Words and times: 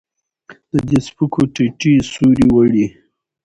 د 0.73 0.75
دې 0.87 0.99
سپکو 1.07 1.41
ټيټې 1.53 1.93
سورې 2.13 2.45
وړي 2.53 2.87